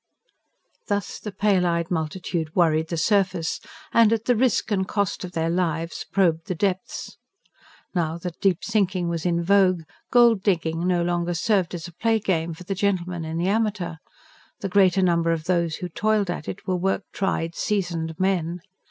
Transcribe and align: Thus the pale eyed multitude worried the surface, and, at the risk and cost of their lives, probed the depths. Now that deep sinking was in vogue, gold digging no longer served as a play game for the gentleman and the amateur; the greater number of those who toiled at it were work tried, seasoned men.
Thus 0.87 1.19
the 1.19 1.31
pale 1.31 1.63
eyed 1.63 1.91
multitude 1.91 2.55
worried 2.55 2.87
the 2.87 2.97
surface, 2.97 3.59
and, 3.93 4.11
at 4.11 4.25
the 4.25 4.35
risk 4.35 4.71
and 4.71 4.87
cost 4.87 5.23
of 5.23 5.33
their 5.33 5.51
lives, 5.51 6.07
probed 6.11 6.47
the 6.47 6.55
depths. 6.55 7.19
Now 7.93 8.17
that 8.17 8.39
deep 8.39 8.63
sinking 8.63 9.09
was 9.09 9.27
in 9.27 9.43
vogue, 9.43 9.83
gold 10.09 10.41
digging 10.41 10.87
no 10.87 11.03
longer 11.03 11.35
served 11.35 11.75
as 11.75 11.87
a 11.87 11.93
play 11.93 12.17
game 12.17 12.55
for 12.55 12.63
the 12.63 12.73
gentleman 12.73 13.23
and 13.23 13.39
the 13.39 13.49
amateur; 13.49 13.97
the 14.61 14.69
greater 14.69 15.03
number 15.03 15.31
of 15.31 15.43
those 15.43 15.75
who 15.75 15.87
toiled 15.89 16.31
at 16.31 16.47
it 16.47 16.65
were 16.65 16.75
work 16.77 17.03
tried, 17.13 17.53
seasoned 17.53 18.19
men. 18.19 18.61